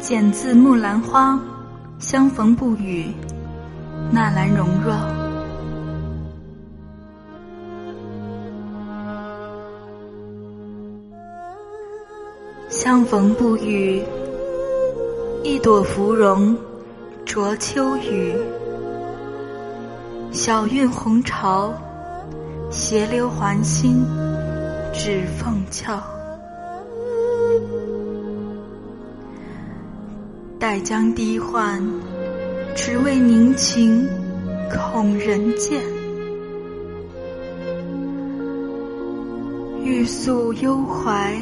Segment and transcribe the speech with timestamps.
[0.00, 1.32] 剪自《木兰花》，
[1.98, 3.12] 相逢不语，
[4.12, 4.94] 纳兰容若。
[12.68, 14.00] 相逢不语，
[15.42, 16.56] 一朵芙蓉
[17.24, 18.32] 着秋雨。
[20.30, 21.74] 小韵红潮，
[22.70, 24.06] 斜流环心，
[24.94, 26.00] 指凤翘。
[30.58, 31.80] 待将低唤，
[32.74, 34.08] 只为凝情，
[34.68, 35.80] 恐人见。
[39.84, 41.32] 欲诉幽怀，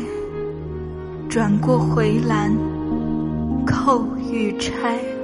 [1.31, 2.55] 转过回栏，
[3.67, 5.16] 扣玉钗。